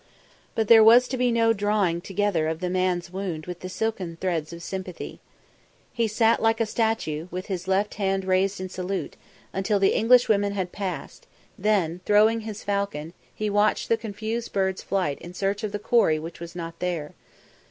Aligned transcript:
But 0.55 0.67
there 0.67 0.83
was 0.83 1.07
to 1.09 1.15
be 1.15 1.31
no 1.31 1.53
drawing 1.53 2.01
together 2.01 2.47
of 2.47 2.59
the 2.59 2.71
man's 2.71 3.13
wound 3.13 3.45
with 3.45 3.59
the 3.59 3.69
silken 3.69 4.17
threads 4.19 4.51
of 4.51 4.63
sympathy. 4.63 5.19
He 5.93 6.07
sat 6.07 6.41
like 6.41 6.59
a 6.59 6.65
statue, 6.65 7.27
with 7.29 7.45
his 7.45 7.67
left 7.67 7.93
hand 7.93 8.25
raised 8.25 8.59
in 8.59 8.67
salute, 8.67 9.15
until 9.53 9.77
the 9.77 9.93
Englishwomen 9.93 10.53
had 10.53 10.71
passed; 10.71 11.27
then, 11.55 12.01
throwing 12.03 12.39
his 12.39 12.63
falcon, 12.63 13.13
he 13.35 13.47
watched 13.47 13.89
the 13.89 13.95
confused 13.95 14.51
bird's 14.53 14.81
flight 14.81 15.19
in 15.19 15.35
search 15.35 15.63
of 15.63 15.71
the 15.71 15.77
quarry 15.77 16.17
which 16.17 16.39
was 16.39 16.55
not 16.55 16.79
there. 16.79 17.11